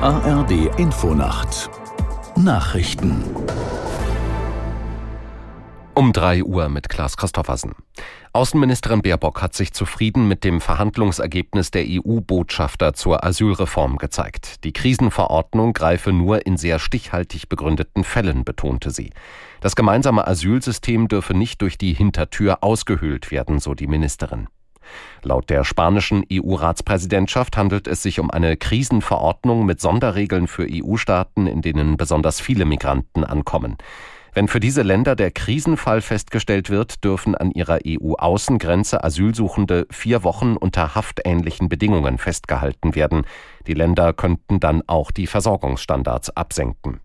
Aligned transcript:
ARD 0.00 0.78
Infonacht 0.78 1.68
Nachrichten 2.36 3.24
um 5.94 6.12
3 6.12 6.44
Uhr 6.44 6.68
mit 6.68 6.88
Klaas 6.88 7.16
Christoffersen. 7.16 7.72
Außenministerin 8.32 9.02
Baerbock 9.02 9.42
hat 9.42 9.54
sich 9.54 9.72
zufrieden 9.72 10.28
mit 10.28 10.44
dem 10.44 10.60
Verhandlungsergebnis 10.60 11.72
der 11.72 11.84
EU-Botschafter 11.88 12.94
zur 12.94 13.24
Asylreform 13.24 13.96
gezeigt. 13.96 14.62
Die 14.62 14.72
Krisenverordnung 14.72 15.72
greife 15.72 16.12
nur 16.12 16.46
in 16.46 16.56
sehr 16.56 16.78
stichhaltig 16.78 17.48
begründeten 17.48 18.04
Fällen, 18.04 18.44
betonte 18.44 18.92
sie. 18.92 19.10
Das 19.60 19.74
gemeinsame 19.74 20.28
Asylsystem 20.28 21.08
dürfe 21.08 21.34
nicht 21.34 21.60
durch 21.60 21.76
die 21.76 21.92
Hintertür 21.92 22.62
ausgehöhlt 22.62 23.32
werden, 23.32 23.58
so 23.58 23.74
die 23.74 23.88
Ministerin. 23.88 24.46
Laut 25.22 25.50
der 25.50 25.64
spanischen 25.64 26.24
EU-Ratspräsidentschaft 26.32 27.56
handelt 27.56 27.86
es 27.86 28.02
sich 28.02 28.20
um 28.20 28.30
eine 28.30 28.56
Krisenverordnung 28.56 29.66
mit 29.66 29.80
Sonderregeln 29.80 30.46
für 30.46 30.66
EU-Staaten, 30.70 31.46
in 31.46 31.62
denen 31.62 31.96
besonders 31.96 32.40
viele 32.40 32.64
Migranten 32.64 33.24
ankommen. 33.24 33.76
Wenn 34.34 34.46
für 34.46 34.60
diese 34.60 34.82
Länder 34.82 35.16
der 35.16 35.30
Krisenfall 35.30 36.00
festgestellt 36.00 36.70
wird, 36.70 37.02
dürfen 37.02 37.34
an 37.34 37.50
ihrer 37.50 37.80
EU-Außengrenze 37.84 39.02
Asylsuchende 39.02 39.86
vier 39.90 40.22
Wochen 40.22 40.56
unter 40.56 40.94
haftähnlichen 40.94 41.68
Bedingungen 41.68 42.18
festgehalten 42.18 42.94
werden. 42.94 43.26
Die 43.66 43.74
Länder 43.74 44.12
könnten 44.12 44.60
dann 44.60 44.82
auch 44.86 45.10
die 45.10 45.26
Versorgungsstandards 45.26 46.30
absenken. 46.30 47.00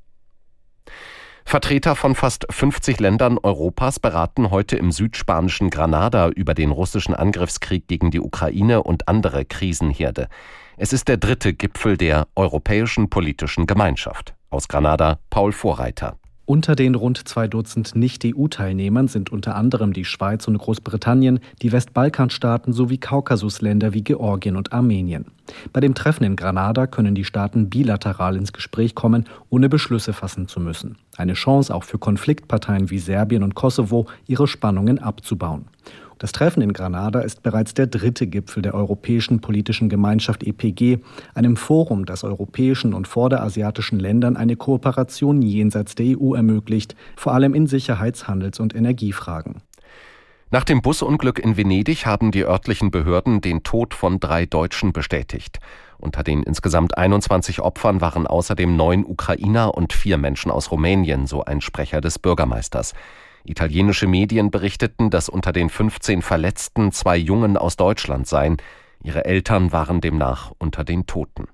Vertreter 1.45 1.95
von 1.95 2.15
fast 2.15 2.45
50 2.49 2.99
Ländern 2.99 3.38
Europas 3.38 3.99
beraten 3.99 4.49
heute 4.49 4.75
im 4.75 4.91
südspanischen 4.91 5.69
Granada 5.69 6.29
über 6.29 6.53
den 6.53 6.71
russischen 6.71 7.13
Angriffskrieg 7.13 7.88
gegen 7.88 8.11
die 8.11 8.19
Ukraine 8.19 8.83
und 8.83 9.07
andere 9.07 9.45
Krisenherde. 9.45 10.27
Es 10.77 10.94
ist 10.94 11.08
der 11.08 11.17
dritte 11.17 11.53
Gipfel 11.53 11.97
der 11.97 12.27
Europäischen 12.35 13.09
Politischen 13.09 13.67
Gemeinschaft. 13.67 14.33
Aus 14.50 14.67
Granada 14.67 15.19
Paul 15.30 15.52
Vorreiter. 15.52 16.17
Unter 16.45 16.75
den 16.75 16.95
rund 16.95 17.25
zwei 17.25 17.47
Dutzend 17.47 17.95
Nicht-EU-Teilnehmern 17.95 19.08
sind 19.08 19.31
unter 19.31 19.55
anderem 19.55 19.94
die 19.94 20.03
Schweiz 20.03 20.45
und 20.45 20.58
Großbritannien, 20.58 21.39
die 21.61 21.72
Westbalkanstaaten 21.72 22.73
sowie 22.73 22.97
Kaukasusländer 22.97 23.94
wie 23.94 24.03
Georgien 24.03 24.58
und 24.58 24.73
Armenien. 24.73 25.27
Bei 25.72 25.80
dem 25.80 25.94
Treffen 25.94 26.25
in 26.25 26.35
Granada 26.35 26.85
können 26.85 27.16
die 27.16 27.23
Staaten 27.23 27.69
bilateral 27.69 28.35
ins 28.35 28.52
Gespräch 28.52 28.94
kommen, 28.94 29.23
ohne 29.50 29.69
Beschlüsse 29.69 30.11
fassen 30.11 30.50
zu 30.50 30.59
müssen. 30.59 30.97
Eine 31.16 31.33
Chance 31.33 31.73
auch 31.73 31.85
für 31.85 31.97
Konfliktparteien 31.97 32.89
wie 32.89 33.00
Serbien 33.00 33.44
und 33.44 33.55
Kosovo, 33.55 34.07
ihre 34.28 34.47
Spannungen 34.47 35.00
abzubauen. 35.00 35.66
Das 36.23 36.31
Treffen 36.31 36.61
in 36.61 36.71
Granada 36.71 37.19
ist 37.19 37.43
bereits 37.43 37.73
der 37.73 37.85
dritte 37.85 38.27
Gipfel 38.27 38.61
der 38.61 38.75
Europäischen 38.75 39.41
Politischen 39.41 39.89
Gemeinschaft 39.89 40.41
EPG, 40.41 40.99
einem 41.35 41.57
Forum, 41.57 42.05
das 42.05 42.23
europäischen 42.23 42.93
und 42.93 43.09
vorderasiatischen 43.09 43.99
Ländern 43.99 44.38
eine 44.38 44.55
Kooperation 44.55 45.41
jenseits 45.41 45.95
der 45.95 46.17
EU 46.17 46.33
ermöglicht, 46.33 46.95
vor 47.17 47.33
allem 47.33 47.53
in 47.53 47.67
Sicherheits-, 47.67 48.25
Handels- 48.25 48.61
und 48.61 48.73
Energiefragen. 48.73 49.63
Nach 50.49 50.63
dem 50.63 50.81
Busunglück 50.81 51.39
in 51.39 51.57
Venedig 51.57 52.05
haben 52.05 52.31
die 52.31 52.45
örtlichen 52.45 52.89
Behörden 52.89 53.41
den 53.41 53.63
Tod 53.63 53.94
von 53.94 54.21
drei 54.21 54.45
Deutschen 54.45 54.94
bestätigt. 54.94 55.59
Unter 55.97 56.23
den 56.23 56.41
insgesamt 56.41 56.97
21 56.97 57.59
Opfern 57.59 57.99
waren 57.99 58.27
außerdem 58.27 58.77
neun 58.77 59.03
Ukrainer 59.03 59.75
und 59.75 59.91
vier 59.91 60.17
Menschen 60.17 60.51
aus 60.51 60.71
Rumänien, 60.71 61.27
so 61.27 61.44
ein 61.44 61.59
Sprecher 61.59 61.99
des 61.99 62.17
Bürgermeisters. 62.17 62.94
Italienische 63.44 64.08
Medien 64.08 64.52
berichteten, 64.52 65.09
dass 65.09 65.30
unter 65.30 65.52
den 65.52 65.69
15 65.69 66.22
Verletzten 66.22 66.91
zwei 66.91 67.17
Jungen 67.17 67.58
aus 67.58 67.75
Deutschland 67.75 68.27
seien. 68.27 68.58
Ihre 69.03 69.25
Eltern 69.25 69.72
waren 69.72 70.02
demnach 70.02 70.52
unter 70.59 70.83
den 70.83 71.05
Toten. 71.05 71.47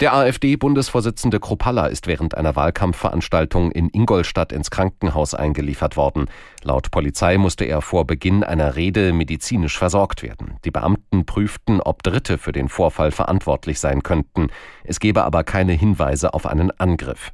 Der 0.00 0.14
AfD-Bundesvorsitzende 0.14 1.40
Kropalla 1.40 1.86
ist 1.86 2.06
während 2.06 2.34
einer 2.34 2.56
Wahlkampfveranstaltung 2.56 3.70
in 3.70 3.90
Ingolstadt 3.90 4.50
ins 4.50 4.70
Krankenhaus 4.70 5.34
eingeliefert 5.34 5.98
worden. 5.98 6.30
Laut 6.62 6.90
Polizei 6.90 7.36
musste 7.36 7.66
er 7.66 7.82
vor 7.82 8.06
Beginn 8.06 8.42
einer 8.42 8.76
Rede 8.76 9.12
medizinisch 9.12 9.76
versorgt 9.76 10.22
werden. 10.22 10.56
Die 10.64 10.70
Beamten 10.70 11.26
prüften, 11.26 11.82
ob 11.82 12.02
Dritte 12.02 12.38
für 12.38 12.52
den 12.52 12.70
Vorfall 12.70 13.10
verantwortlich 13.10 13.78
sein 13.78 14.02
könnten. 14.02 14.48
Es 14.84 15.00
gebe 15.00 15.22
aber 15.22 15.44
keine 15.44 15.74
Hinweise 15.74 16.32
auf 16.32 16.46
einen 16.46 16.70
Angriff. 16.70 17.32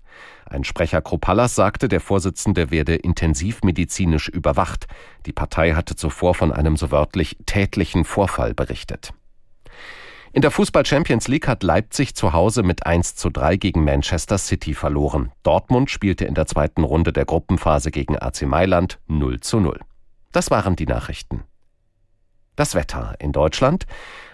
Ein 0.49 0.65
Sprecher 0.65 1.03
Kropallas 1.03 1.55
sagte, 1.55 1.89
der 1.89 2.01
Vorsitzende 2.01 2.71
werde 2.71 2.95
intensivmedizinisch 2.95 4.29
überwacht. 4.29 4.87
Die 5.27 5.33
Partei 5.33 5.73
hatte 5.73 5.97
zuvor 5.97 6.35
von 6.35 6.53
einem 6.53 6.77
so 6.77 6.91
wörtlich 6.91 7.37
tätlichen 7.47 8.05
Vorfall 8.05 8.55
berichtet. 8.55 9.13
In 10.33 10.43
der 10.43 10.51
Fußball 10.51 10.85
Champions 10.85 11.29
League 11.29 11.49
hat 11.49 11.63
Leipzig 11.63 12.15
zu 12.15 12.33
Hause 12.33 12.63
mit 12.63 12.87
1 12.87 13.17
zu 13.17 13.31
3 13.31 13.57
gegen 13.57 13.85
Manchester 13.85 14.39
City 14.39 14.75
verloren. 14.75 15.33
Dortmund 15.43 15.91
spielte 15.91 16.27
in 16.27 16.35
der 16.35 16.47
zweiten 16.47 16.85
Runde 16.85 17.13
der 17.13 17.25
Gruppenphase 17.25 17.91
gegen 17.91 18.17
AC 18.19 18.43
Mailand 18.43 18.99
0 19.07 19.41
zu 19.41 19.61
0. 19.61 19.81
Das 20.33 20.51
waren 20.51 20.77
die 20.77 20.87
Nachrichten. 20.87 21.43
Das 22.55 22.75
Wetter 22.75 23.15
in 23.19 23.33
Deutschland. 23.33 23.87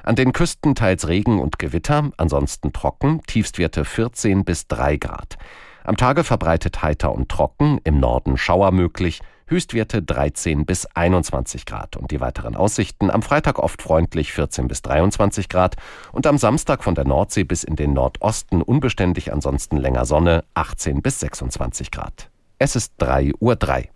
An 0.03 0.17
den 0.17 0.33
Küsten 0.33 0.75
teils 0.75 1.09
Regen 1.09 1.41
und 1.41 1.59
Gewitter, 1.59 2.11
ansonsten 2.17 2.73
trocken, 2.73 3.23
Tiefstwerte 3.27 3.85
14 3.85 4.45
bis 4.45 4.67
3 4.67 4.97
Grad. 4.97 5.39
Am 5.85 5.97
Tage 5.97 6.23
verbreitet 6.25 6.83
heiter 6.83 7.13
und 7.13 7.29
trocken, 7.29 7.81
im 7.85 7.99
Norden 7.99 8.37
Schauer 8.37 8.71
möglich, 8.71 9.21
Höchstwerte 9.47 10.01
13 10.03 10.65
bis 10.65 10.87
21 10.87 11.67
Grad 11.67 11.97
und 11.97 12.11
die 12.11 12.21
weiteren 12.21 12.57
Aussichten 12.57 13.11
am 13.11 13.21
Freitag 13.23 13.59
oft 13.59 13.83
freundlich 13.83 14.33
14 14.33 14.67
bis 14.69 14.81
23 14.83 15.49
Grad 15.49 15.77
und 16.13 16.27
am 16.27 16.39
Samstag 16.39 16.83
von 16.83 16.95
der 16.95 17.05
Nordsee 17.05 17.45
bis 17.45 17.65
in 17.65 17.77
den 17.77 17.93
Nordosten 17.93 18.63
unbeständig, 18.63 19.33
ansonsten 19.33 19.77
länger 19.77 20.07
Sonne 20.07 20.45
18 20.55 21.03
bis 21.03 21.21
26 21.21 21.91
Grad. 21.91 22.31
Es 22.59 22.77
ist 22.77 22.95
3 22.99 23.33
Uhr 23.41 23.57
3. 23.57 23.91